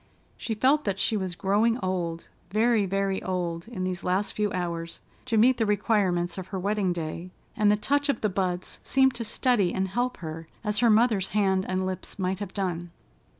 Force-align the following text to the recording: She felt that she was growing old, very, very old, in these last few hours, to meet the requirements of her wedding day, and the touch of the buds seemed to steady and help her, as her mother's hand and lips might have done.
She 0.35 0.55
felt 0.55 0.83
that 0.85 0.97
she 0.99 1.15
was 1.15 1.35
growing 1.35 1.77
old, 1.77 2.27
very, 2.49 2.87
very 2.87 3.21
old, 3.21 3.67
in 3.67 3.83
these 3.83 4.03
last 4.03 4.33
few 4.33 4.51
hours, 4.51 4.99
to 5.25 5.37
meet 5.37 5.57
the 5.57 5.65
requirements 5.67 6.39
of 6.39 6.47
her 6.47 6.57
wedding 6.57 6.91
day, 6.91 7.29
and 7.55 7.69
the 7.69 7.77
touch 7.77 8.09
of 8.09 8.21
the 8.21 8.27
buds 8.27 8.79
seemed 8.83 9.13
to 9.13 9.23
steady 9.23 9.71
and 9.75 9.89
help 9.89 10.17
her, 10.17 10.47
as 10.63 10.79
her 10.79 10.89
mother's 10.89 11.27
hand 11.37 11.67
and 11.69 11.85
lips 11.85 12.17
might 12.17 12.39
have 12.39 12.51
done. 12.55 12.89